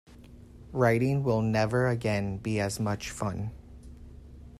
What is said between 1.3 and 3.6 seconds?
never again be as much fun.